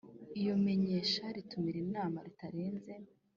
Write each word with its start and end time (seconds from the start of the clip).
Iyo 0.39 0.51
imenyesha 0.59 1.23
ritumira 1.35 1.77
inama 1.85 2.17
ritanzwe 2.27 2.91